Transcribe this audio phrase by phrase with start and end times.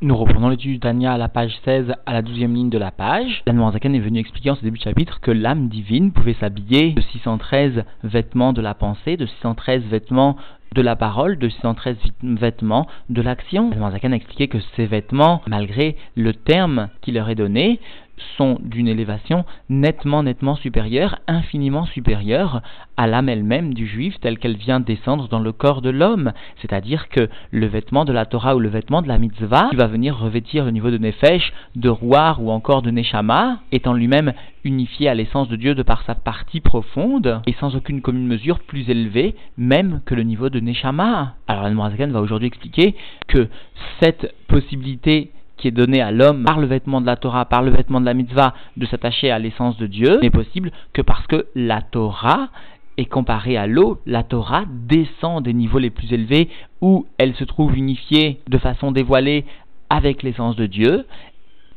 [0.00, 2.92] Nous reprenons l'étude du Tania à la page 16, à la 12e ligne de la
[2.92, 3.42] page.
[3.48, 7.00] Zaken est venu expliquer en ce début de chapitre que l'âme divine pouvait s'habiller de
[7.00, 10.36] 613 vêtements de la pensée, de 613 vêtements
[10.72, 13.72] de la parole, de 613 vêtements de l'action.
[13.72, 17.80] Zaken a expliqué que ces vêtements, malgré le terme qui leur est donné,
[18.36, 22.62] sont d'une élévation nettement, nettement supérieure, infiniment supérieure
[22.96, 26.32] à l'âme elle-même du juif telle qu'elle vient descendre dans le corps de l'homme.
[26.60, 29.86] C'est-à-dire que le vêtement de la Torah ou le vêtement de la mitzvah, qui va
[29.86, 34.32] venir revêtir le niveau de Nefesh, de Rouar ou encore de Neshama, étant lui-même
[34.64, 38.60] unifié à l'essence de Dieu de par sa partie profonde et sans aucune commune mesure
[38.60, 41.34] plus élevée même que le niveau de Neshama.
[41.46, 42.94] Alors Al va aujourd'hui expliquer
[43.28, 43.48] que
[44.00, 47.70] cette possibilité qui est donné à l'homme par le vêtement de la Torah, par le
[47.70, 51.46] vêtement de la mitzvah, de s'attacher à l'essence de Dieu, n'est possible que parce que
[51.54, 52.48] la Torah
[52.96, 56.48] est comparée à l'eau, la Torah descend des niveaux les plus élevés
[56.80, 59.44] où elle se trouve unifiée de façon dévoilée
[59.90, 61.06] avec l'essence de Dieu,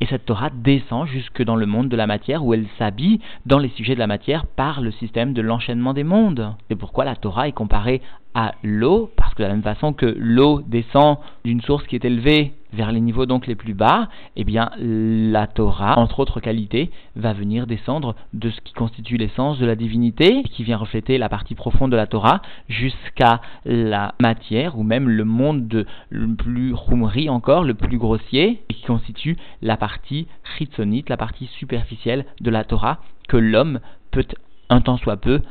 [0.02, 3.59] et cette Torah descend jusque dans le monde de la matière où elle s'habille dans
[3.59, 6.55] les sujets de la matière par le système de l'enchaînement des mondes.
[6.67, 8.02] C'est pourquoi la Torah est comparée
[8.33, 12.05] à l'eau, parce que de la même façon que l'eau descend d'une source qui est
[12.05, 16.91] élevée vers les niveaux donc les plus bas, eh bien la Torah, entre autres qualités,
[17.16, 21.30] va venir descendre de ce qui constitue l'essence de la divinité, qui vient refléter la
[21.30, 26.73] partie profonde de la Torah, jusqu'à la matière, ou même le monde de, le plus
[26.73, 30.27] roumri encore, le plus grossier, et qui constitue la partie
[30.58, 33.80] chitsonite, la partie superficielle de la Torah, que l'homme
[34.11, 34.25] peut
[34.69, 35.42] un temps soit peu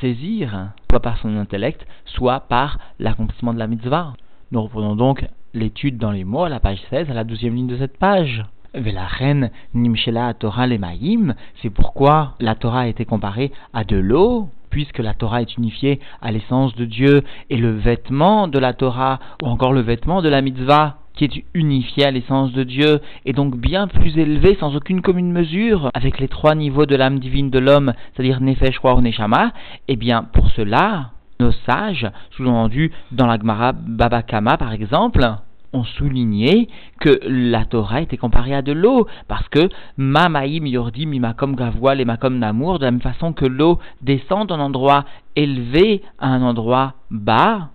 [0.00, 4.14] saisir, soit par son intellect, soit par l'accomplissement de la mitzvah.
[4.52, 5.26] Nous reprenons donc
[5.56, 8.44] l'étude dans les mots à la page 16, à la douzième ligne de cette page.
[8.74, 14.50] La reine Nimshela Torah Lemaïm, c'est pourquoi la Torah a été comparée à de l'eau,
[14.68, 19.18] puisque la Torah est unifiée à l'essence de Dieu, et le vêtement de la Torah,
[19.42, 23.32] ou encore le vêtement de la mitzvah, qui est unifié à l'essence de Dieu, et
[23.32, 27.48] donc bien plus élevé sans aucune commune mesure avec les trois niveaux de l'âme divine
[27.48, 29.52] de l'homme, c'est-à-dire Nefesh, Roi, Neshama,
[29.88, 35.26] eh bien pour cela, nos sages, sous-entendu dans la Gemara Babakama par exemple,
[35.76, 36.68] ont souligné
[37.00, 42.04] que la Torah était comparée à de l'eau, parce que Mamaim Yordi Mimakom Gavoil et
[42.04, 45.04] Makom Namour, de la même façon que l'eau descend d'un endroit
[45.36, 47.68] élevé à un endroit bas,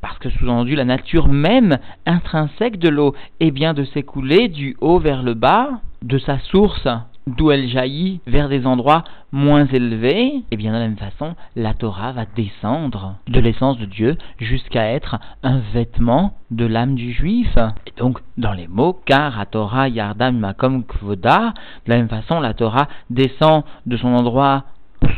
[0.00, 4.98] parce que sous-entendu la nature même intrinsèque de l'eau est bien de s'écouler du haut
[4.98, 6.88] vers le bas, de sa source
[7.36, 11.74] d'où elle jaillit vers des endroits moins élevés, et bien de la même façon, la
[11.74, 17.56] Torah va descendre de l'essence de Dieu jusqu'à être un vêtement de l'âme du juif.
[17.86, 21.52] Et donc, dans les mots, car à Torah yardam makom kvoda,
[21.86, 24.64] de la même façon, la Torah descend de son endroit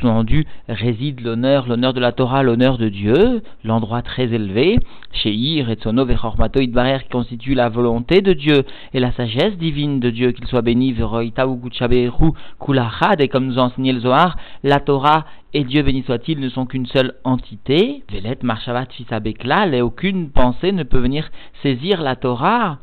[0.00, 4.78] sous-entendu réside l'honneur, l'honneur de la Torah, l'honneur de Dieu, l'endroit très élevé,
[5.12, 8.64] chez Ir et qui constitue la volonté de Dieu
[8.94, 12.34] et la sagesse divine de Dieu, qu'il soit béni, ou
[12.64, 16.48] Kulachad, et comme nous a enseigné le Zohar, la Torah et Dieu béni soit-il ne
[16.48, 21.30] sont qu'une seule entité, Velet Marshavat Fisabeklal, et aucune pensée ne peut venir
[21.62, 22.78] saisir la Torah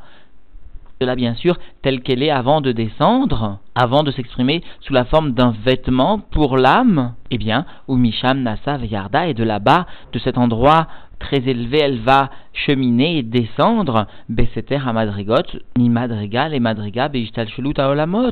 [0.99, 5.31] cela bien sûr telle qu'elle est avant de descendre, avant de s'exprimer sous la forme
[5.31, 10.37] d'un vêtement pour l'âme, eh bien, ou Misham Nasa Yarda, et de là-bas, de cet
[10.37, 10.87] endroit
[11.19, 17.47] très élevé, elle va cheminer et descendre, Beseter à Madrigot, ni Madrigal et Madriga Beishtal
[17.49, 18.31] Shelut Olamot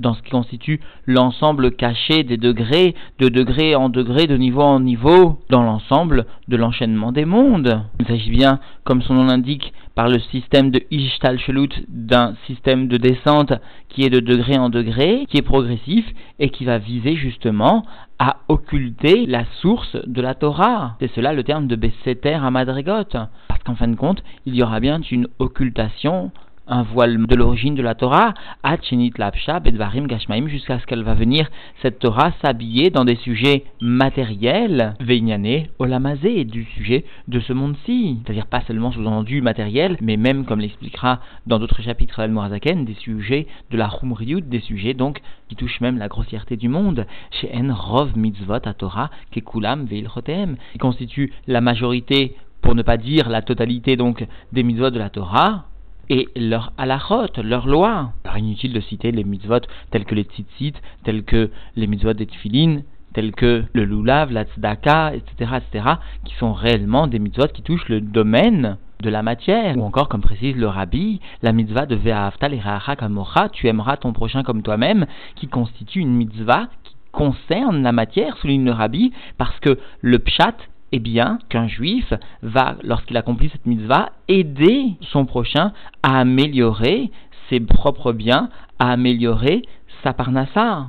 [0.00, 4.80] dans ce qui constitue l'ensemble caché des degrés, de degré en degré, de niveau en
[4.80, 7.82] niveau, dans l'ensemble de l'enchaînement des mondes.
[8.00, 12.98] Il s'agit bien, comme son nom l'indique, par le système de Ishtalshelut, d'un système de
[12.98, 13.54] descente
[13.88, 16.04] qui est de degré en degré, qui est progressif
[16.38, 17.86] et qui va viser justement
[18.18, 20.96] à occulter la source de la Torah.
[21.00, 23.04] C'est cela le terme de Besseter à Madrigot.
[23.48, 26.30] Parce qu'en fin de compte, il y aura bien une occultation
[26.66, 31.14] un voile de l'origine de la Torah, Achinit Lapsha, Bedvarim Gashmaim, jusqu'à ce qu'elle va
[31.14, 31.48] venir,
[31.82, 38.18] cette Torah, s'habiller dans des sujets matériels, Veinyane, Olamazé, du sujet de ce monde-ci.
[38.24, 43.46] C'est-à-dire pas seulement sous-entendu matériel, mais même, comme l'expliquera dans d'autres chapitres d'Al-Morazaken, des sujets
[43.70, 47.06] de la Humriut, des sujets donc qui touchent même la grossièreté du monde.
[47.30, 52.96] Chez En Rov Mitzvot à Torah, Kekulam Veilchotem, qui constitue la majorité, pour ne pas
[52.96, 55.66] dire la totalité donc des mitzvot de la Torah,
[56.08, 58.12] et leur halachot, leur loi.
[58.24, 59.60] Alors inutile de citer les mitzvot
[59.90, 60.74] tels que les tzitzit,
[61.04, 62.82] tels que les mitzvot des tfilin,
[63.14, 65.84] tels que le lulav, la tzedaka, etc., etc.,
[66.24, 69.76] qui sont réellement des mitzvot qui touchent le domaine de la matière.
[69.76, 74.42] Ou encore, comme précise le rabbi, la mitzvah de Ve'ahavta kamocha, tu aimeras ton prochain
[74.42, 79.78] comme toi-même, qui constitue une mitzvah qui concerne la matière, souligne le rabbi, parce que
[80.02, 80.56] le pshat
[80.96, 85.72] eh bien, qu'un juif va, lorsqu'il accomplit cette mitzvah, aider son prochain
[86.02, 87.10] à améliorer
[87.50, 88.48] ses propres biens,
[88.78, 89.60] à améliorer
[90.02, 90.88] sa parnassa.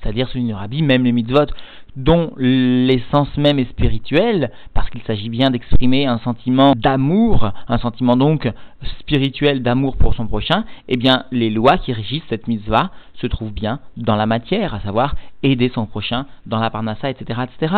[0.00, 1.46] C'est-à-dire, selon le rabbi, même les mitzvot
[1.96, 8.16] dont l'essence même est spirituelle, parce qu'il s'agit bien d'exprimer un sentiment d'amour, un sentiment
[8.16, 8.50] donc
[8.98, 12.90] spirituel d'amour pour son prochain, eh bien les lois qui régissent cette mitzvah
[13.20, 17.40] se trouvent bien dans la matière, à savoir aider son prochain dans la parnassa, etc.,
[17.44, 17.74] etc.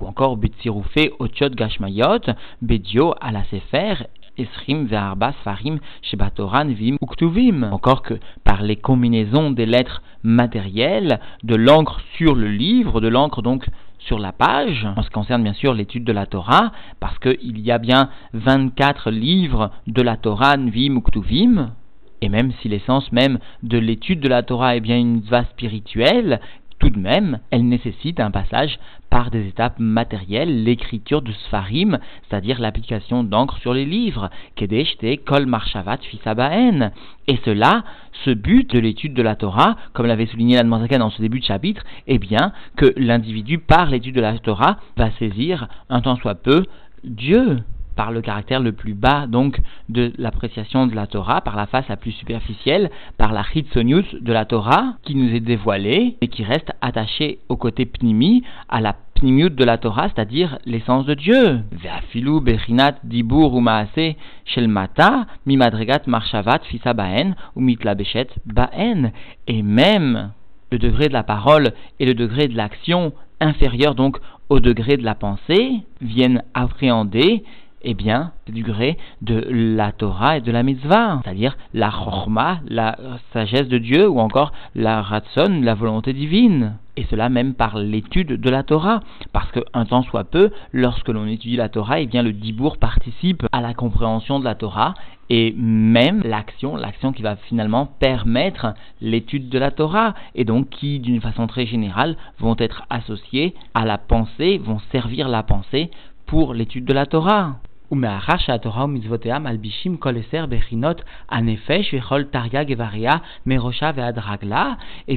[0.00, 2.20] Ou encore Betsiroufé, Otiot Gashmayot,
[2.62, 4.06] Bedio, la Sefer,
[4.36, 7.64] Esrim, Ve'arba, Farim, Shebatoran, Vim, Uktuvim.
[7.72, 8.14] Encore que
[8.44, 13.68] par les combinaisons des lettres matérielles, de l'encre sur le livre, de l'encre donc
[13.98, 17.58] sur la page, en ce qui concerne bien sûr l'étude de la Torah, parce qu'il
[17.58, 21.72] y a bien 24 livres de la Torah, Vim, Uktuvim,
[22.20, 26.40] et même si l'essence même de l'étude de la Torah est bien une va spirituelle,
[26.78, 28.78] tout de même, elle nécessite un passage
[29.10, 31.98] par des étapes matérielles, l'écriture de Sfarim,
[32.28, 36.92] c'est-à-dire l'application d'encre sur les livres, Kedeshte Kol Marshavat Fisabaen.
[37.26, 37.84] Et cela,
[38.24, 41.44] ce but de l'étude de la Torah, comme l'avait souligné l'Admanzakan dans ce début de
[41.44, 46.36] chapitre, est bien que l'individu, par l'étude de la Torah, va saisir, un temps soit
[46.36, 46.64] peu,
[47.04, 47.58] Dieu
[47.98, 51.88] par le caractère le plus bas donc de l'appréciation de la Torah, par la face
[51.88, 56.44] la plus superficielle, par la chitsonius de la Torah qui nous est dévoilée et qui
[56.44, 61.58] reste attachée au côté pnimi, à la pnimiut de la Torah, c'est-à-dire l'essence de Dieu.
[61.72, 64.14] Ve'afilu bechinat dibur ou maase
[64.44, 69.10] shel mata mimadregat marshavat fisa baen ou mitlabeshet baen.
[69.48, 70.30] Et même
[70.70, 74.18] le degré de la parole et le degré de l'action inférieur donc
[74.48, 77.42] au degré de la pensée viennent appréhender
[77.82, 82.96] eh bien, du gré de la Torah et de la mitzvah, c'est-à-dire la chorma, la
[83.32, 86.76] sagesse de Dieu, ou encore la ratson, la volonté divine.
[86.96, 89.00] Et cela même par l'étude de la Torah,
[89.32, 93.46] parce qu'un temps soit peu, lorsque l'on étudie la Torah, eh bien le dibour participe
[93.52, 94.94] à la compréhension de la Torah,
[95.30, 100.98] et même l'action, l'action qui va finalement permettre l'étude de la Torah, et donc qui,
[100.98, 105.90] d'une façon très générale, vont être associées à la pensée, vont servir la pensée
[106.26, 107.56] pour l'étude de la Torah.
[107.90, 107.96] Et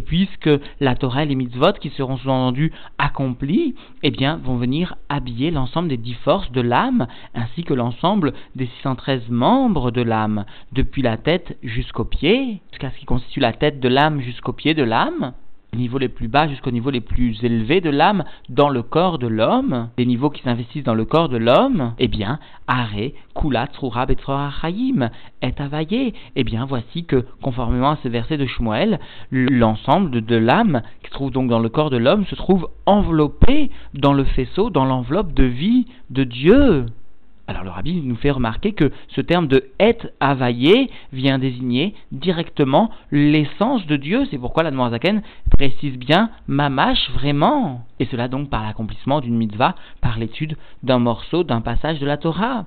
[0.01, 5.51] puisque la Torah et les mitzvot qui seront sous-entendus accomplis, eh bien, vont venir habiller
[5.51, 11.01] l'ensemble des dix forces de l'âme, ainsi que l'ensemble des 613 membres de l'âme, depuis
[11.01, 14.83] la tête jusqu'au pied, jusqu'à ce qui constitue la tête de l'âme jusqu'au pied de
[14.83, 15.33] l'âme,
[15.77, 19.27] niveaux les plus bas jusqu'au niveau les plus élevés de l'âme dans le corps de
[19.27, 22.89] l'homme, des niveaux qui s'investissent dans le corps de l'homme, eh bien, Are,
[23.35, 24.05] Kula, Tsura,
[24.63, 25.09] Hayim,
[25.41, 26.13] est availlé.
[26.35, 28.99] Eh bien, voici que, conformément à ce verset de Shmuel,
[29.31, 33.71] l'ensemble de l'âme, qui se trouve donc dans le corps de l'homme, se trouve enveloppé
[33.93, 36.85] dans le faisceau, dans l'enveloppe de vie de Dieu.
[37.51, 42.91] Alors le rabbi nous fait remarquer que ce terme de et availlé vient désigner directement
[43.11, 44.25] l'essence de Dieu.
[44.31, 45.21] C'est pourquoi la Zaken
[45.57, 47.85] précise bien mamash vraiment.
[48.01, 52.17] Et cela donc par l'accomplissement d'une mitzvah, par l'étude d'un morceau, d'un passage de la
[52.17, 52.65] Torah.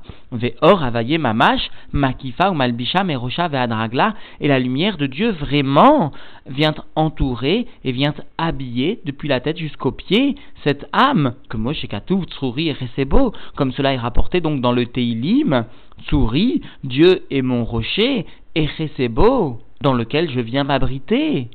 [0.63, 4.15] or availlé mamash, makifa ou malbisha merosha ve'adragla.
[4.41, 6.13] Et la lumière de Dieu vraiment
[6.47, 12.27] vient entourer et vient habiller depuis la tête jusqu'aux pieds cette âme que Moshe Katuv,
[12.27, 15.65] Tsuri et Resebo, comme cela est rapporté donc dans le Teilim,
[16.05, 21.49] Tsuri, Dieu est mon rocher, et Resebo, dans lequel je viens m'abriter.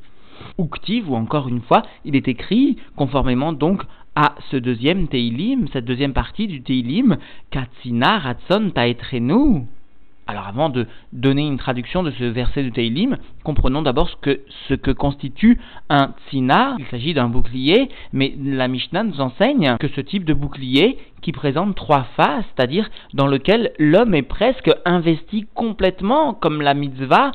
[0.58, 3.82] Ou encore une fois, il est écrit, conformément donc
[4.14, 7.16] à ce deuxième Teilim, cette deuxième partie du Teilim,
[7.50, 9.66] Katsina Ratson Taetrenu.
[10.26, 14.40] Alors avant de donner une traduction de ce verset de Teilim, comprenons d'abord ce que,
[14.68, 16.76] ce que constitue un tsina.
[16.78, 21.32] Il s'agit d'un bouclier, mais la Mishnah nous enseigne que ce type de bouclier qui
[21.32, 27.32] présente trois faces, c'est-à-dire dans lequel l'homme est presque investi complètement, comme la mitzvah,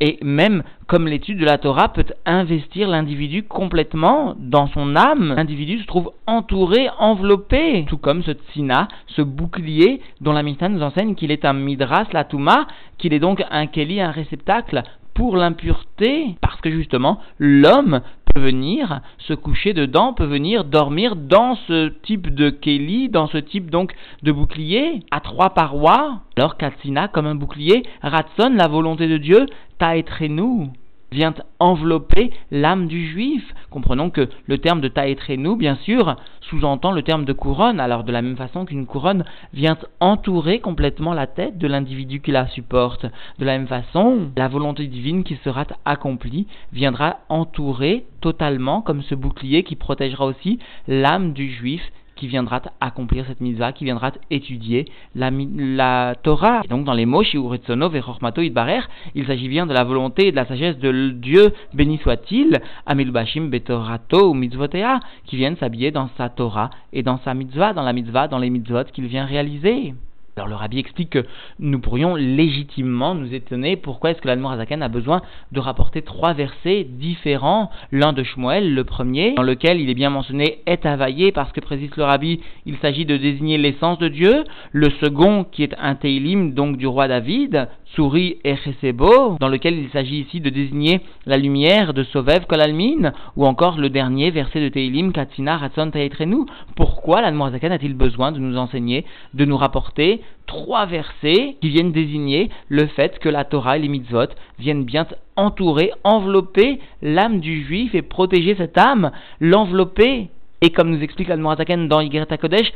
[0.00, 5.78] et même comme l'étude de la Torah peut investir l'individu complètement dans son âme, l'individu
[5.78, 11.14] se trouve entouré, enveloppé, tout comme ce tsina, ce bouclier dont la Mishnah nous enseigne
[11.14, 12.66] qu'il est un midras, la touma,
[12.98, 14.82] qu'il est donc un keli, un réceptacle
[15.20, 18.00] pour l'impureté, parce que justement l'homme
[18.32, 23.36] peut venir se coucher dedans, peut venir dormir dans ce type de keli, dans ce
[23.36, 26.22] type donc de bouclier à trois parois.
[26.38, 29.44] Alors Katsina, comme un bouclier, Ratson, la volonté de Dieu,
[29.78, 30.68] Taetrenu,
[31.12, 33.42] vient envelopper l'âme du juif.
[33.70, 38.12] Comprenons que le terme de taetrenu, bien sûr, sous-entend le terme de couronne, alors de
[38.12, 43.06] la même façon qu'une couronne vient entourer complètement la tête de l'individu qui la supporte.
[43.38, 49.14] De la même façon, la volonté divine qui sera accomplie viendra entourer totalement, comme ce
[49.14, 51.82] bouclier qui protégera aussi l'âme du juif
[52.20, 54.84] qui viendra accomplir cette mitzvah, qui viendra étudier
[55.14, 56.60] la, la Torah.
[56.64, 58.82] Et donc dans les mots, Shiuretsono Vechormato Idbarer,
[59.14, 63.48] il s'agit bien de la volonté et de la sagesse de Dieu, béni soit-il, Amilbashim
[63.48, 67.94] Betorato ou Mitzvotea, qui viennent s'habiller dans sa Torah et dans sa mitzvah, dans la
[67.94, 69.94] mitzvah, dans les mitzvot qu'il vient réaliser.
[70.36, 71.26] Alors le rabbi explique que
[71.58, 75.22] nous pourrions légitimement nous étonner pourquoi est-ce que l'Admorazaken a besoin
[75.52, 80.10] de rapporter trois versets différents, l'un de Shmuel, le premier, dans lequel il est bien
[80.10, 84.44] mentionné est availlé parce que précise le rabbi, il s'agit de désigner l'essence de Dieu,
[84.72, 89.76] le second qui est un Teilim donc du roi David, Souris et Chesebo, dans lequel
[89.76, 94.60] il s'agit ici de désigner la lumière de Sovev Kolalmin, ou encore le dernier verset
[94.60, 96.46] de Teilim, Katsina Ratson Taetrenu.
[96.76, 99.04] Pourquoi l'Admorazakan a-t-il besoin de nous enseigner,
[99.34, 103.88] de nous rapporter trois versets qui viennent désigner le fait que la Torah et les
[103.88, 104.28] mitzvot
[104.58, 105.06] viennent bien
[105.36, 110.28] entourer, envelopper l'âme du juif et protéger cette âme, l'envelopper?
[110.62, 112.70] Et comme nous explique l'Admorazaken dans Yigret Kodesh,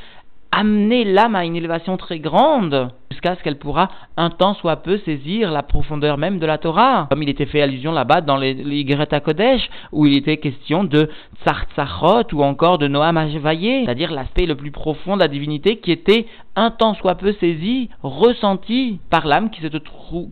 [0.54, 4.99] amener l'âme à une élévation très grande, jusqu'à ce qu'elle pourra un temps soit peu
[4.99, 7.06] saisir la profondeur même de la Torah.
[7.11, 8.84] Comme il était fait allusion là-bas dans les, les
[9.25, 11.11] Kodesh, où il était question de
[11.44, 15.90] Tsartzachot ou encore de Noam Havaye, c'est-à-dire l'aspect le plus profond de la divinité qui
[15.90, 19.66] était un temps soit peu saisi, ressenti par l'âme qui se,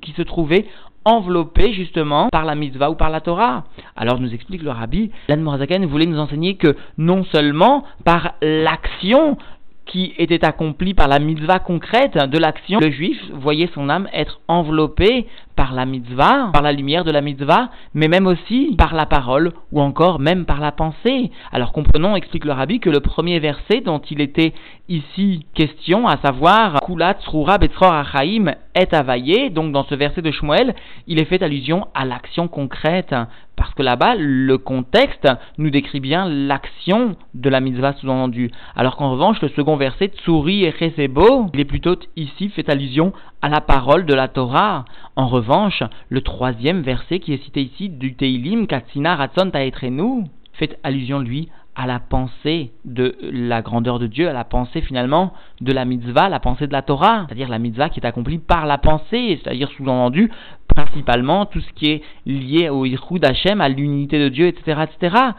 [0.01, 0.67] qui se trouvait
[1.05, 3.65] enveloppé justement par la mitzvah ou par la Torah.
[3.97, 9.37] Alors nous explique le rabbi, l'Anne voulait nous enseigner que non seulement par l'action
[9.93, 14.41] qui était accompli par la mitzvah concrète de l'action, le juif voyait son âme être
[14.49, 19.05] enveloppée par la mitzvah, par la lumière de la mitzvah, mais même aussi par la
[19.05, 21.31] parole ou encore même par la pensée.
[21.53, 24.55] Alors comprenons, explique le rabbi, que le premier verset dont il était
[24.89, 30.31] ici question, à savoir Kulat Srura Betzror Achaim est availlé, donc dans ce verset de
[30.31, 30.75] Shmuel,
[31.07, 33.15] il est fait allusion à l'action concrète.
[33.57, 35.29] Parce que là-bas, le contexte
[35.59, 38.51] nous décrit bien l'action de la mitzvah sous-entendue.
[38.75, 43.13] Alors qu'en revanche, le second verset, Tsuri et Chesebo, il est plutôt ici fait allusion
[43.43, 44.85] à la parole de la Torah.
[45.17, 50.79] En revanche, le troisième verset qui est cité ici du Teilim, Katsina Ratzon Taetrenu, fait
[50.83, 55.73] allusion lui à la pensée de la grandeur de Dieu, à la pensée finalement de
[55.73, 58.77] la mitzvah, la pensée de la Torah, c'est-à-dire la mitzvah qui est accomplie par la
[58.77, 60.31] pensée, c'est-à-dire sous-entendu
[60.75, 65.33] principalement tout ce qui est lié au Yichud Hashem, à l'unité de Dieu, etc., etc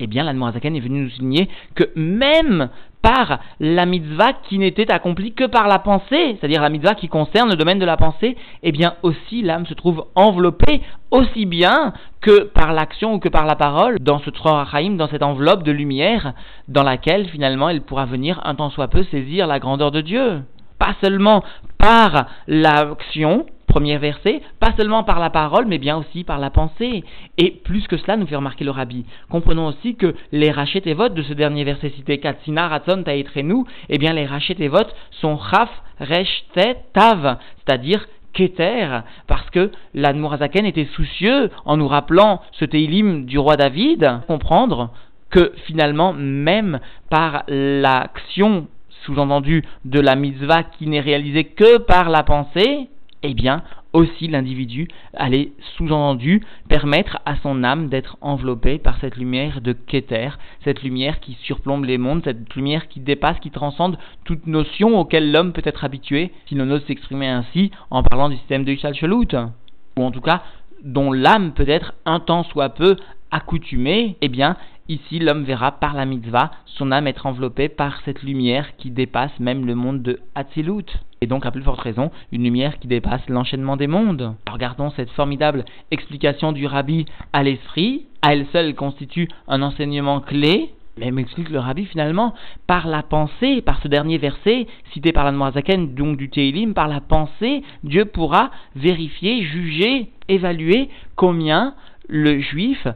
[0.00, 2.70] eh bien, l'Admorazaken est venu nous souligner que même
[3.02, 7.50] par la mitzvah qui n'était accomplie que par la pensée, c'est-à-dire la mitzvah qui concerne
[7.50, 12.44] le domaine de la pensée, eh bien aussi l'âme se trouve enveloppée aussi bien que
[12.44, 16.34] par l'action ou que par la parole dans ce Trorachaim, dans cette enveloppe de lumière
[16.68, 20.42] dans laquelle finalement elle pourra venir un temps soit peu saisir la grandeur de Dieu.
[20.78, 21.42] Pas seulement
[21.78, 27.04] par l'action, premier verset, pas seulement par la parole, mais bien aussi par la pensée.
[27.38, 29.06] Et plus que cela, nous fait remarquer le rabbi.
[29.30, 33.64] Comprenons aussi que les rachets et votes de ce dernier verset cité, Katsina, Ratzon, Taetrenu,
[33.88, 36.44] eh bien les rachets et votes sont Chaf, Resh,
[36.92, 43.56] Tav, c'est-à-dire Keter, parce que l'Admorazaken était soucieux en nous rappelant ce Teilim du roi
[43.56, 44.90] David, comprendre
[45.30, 48.66] que finalement, même par l'action
[49.04, 52.88] sous-entendu de la mitzvah qui n'est réalisée que par la pensée,
[53.22, 53.62] eh bien,
[53.92, 60.30] aussi l'individu allait sous-entendu permettre à son âme d'être enveloppée par cette lumière de Keter,
[60.64, 65.32] cette lumière qui surplombe les mondes, cette lumière qui dépasse, qui transcende toute notion auquel
[65.32, 68.94] l'homme peut être habitué, si l'on ose s'exprimer ainsi en parlant du système de Ishal
[69.12, 70.42] ou en tout cas
[70.82, 72.96] dont l'âme peut être un temps soit peu
[73.30, 74.56] accoutumée, eh bien,
[74.90, 79.38] Ici, l'homme verra par la mitzvah son âme être enveloppée par cette lumière qui dépasse
[79.38, 80.98] même le monde de Hatzilut.
[81.22, 84.34] Et donc, à plus forte raison, une lumière qui dépasse l'enchaînement des mondes.
[84.50, 88.06] Regardons cette formidable explication du rabbi à l'esprit.
[88.22, 92.34] À elle seule, constitue un enseignement clé mais m'explique le rabbi finalement,
[92.66, 96.88] par la pensée, par ce dernier verset, cité par la Noazaken, donc du Teilim, par
[96.88, 101.74] la pensée, Dieu pourra vérifier, juger, évaluer combien
[102.08, 102.86] le juif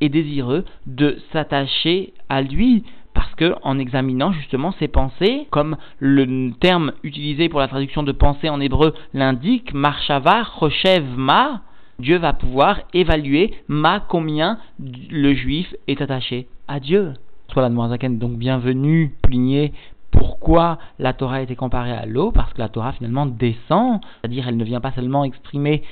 [0.00, 2.84] est désireux de s'attacher à lui
[3.32, 8.12] parce que en examinant justement ses pensées, comme le terme utilisé pour la traduction de
[8.12, 11.62] pensée en hébreu l'indique, marshava choshev ma,
[11.98, 17.14] Dieu va pouvoir évaluer ma combien le juif est attaché à Dieu.
[17.50, 19.72] Soit la Zaken donc bienvenue, souligner
[20.10, 24.46] pourquoi la Torah a été comparée à l'eau, parce que la Torah finalement descend, c'est-à-dire
[24.46, 25.82] elle ne vient pas seulement exprimer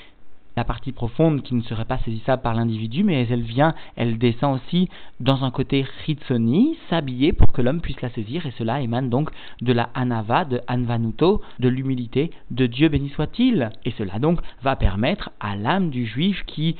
[0.56, 4.56] la partie profonde qui ne serait pas saisissable par l'individu, mais elle vient, elle descend
[4.56, 4.88] aussi
[5.20, 9.30] dans un côté ritsoni, s'habiller pour que l'homme puisse la saisir, et cela émane donc
[9.60, 13.70] de la anava, de anvanuto, de l'humilité de Dieu béni soit-il.
[13.84, 16.76] Et cela donc va permettre à l'âme du juif qui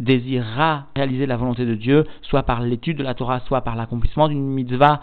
[0.00, 4.28] désirera réaliser la volonté de Dieu, soit par l'étude de la Torah, soit par l'accomplissement
[4.28, 5.00] d'une mitzvah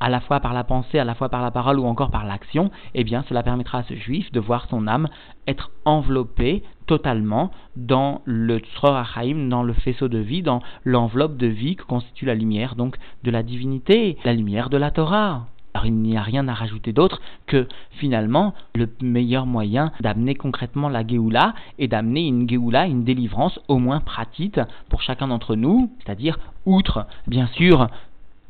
[0.00, 2.24] à la fois par la pensée, à la fois par la parole ou encore par
[2.24, 5.08] l'action, eh bien cela permettra à ce juif de voir son âme
[5.46, 11.76] être enveloppée totalement dans le Achaim, dans le faisceau de vie, dans l'enveloppe de vie
[11.76, 15.46] que constitue la lumière donc de la divinité, la lumière de la Torah.
[15.74, 20.88] Alors il n'y a rien à rajouter d'autre que finalement le meilleur moyen d'amener concrètement
[20.88, 25.92] la Géoula et d'amener une Géoula, une délivrance au moins pratique pour chacun d'entre nous,
[25.98, 27.88] c'est-à-dire outre bien sûr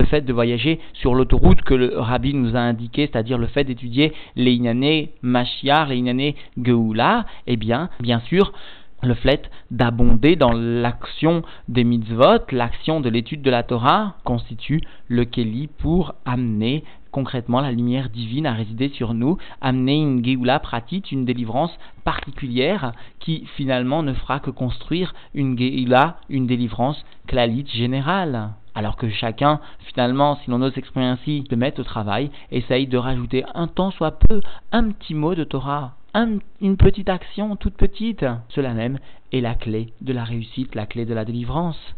[0.00, 3.64] le fait de voyager sur l'autoroute que le rabbi nous a indiqué, c'est-à-dire le fait
[3.64, 8.52] d'étudier les Inané Mashiach, les Inané Geoula, eh bien, bien sûr,
[9.02, 15.24] le fait d'abonder dans l'action des mitzvot, l'action de l'étude de la Torah, constitue le
[15.24, 21.12] Keli pour amener concrètement la lumière divine à résider sur nous, amener une Géoula pratique,
[21.12, 28.50] une délivrance particulière qui finalement ne fera que construire une Géoula, une délivrance clalite générale.
[28.78, 32.96] Alors que chacun, finalement, si l'on ose s'exprimer ainsi, se met au travail, essaye de
[32.96, 38.24] rajouter un temps soit peu, un petit mot de Torah, une petite action toute petite.
[38.50, 39.00] Cela même
[39.32, 41.96] est la clé de la réussite, la clé de la délivrance.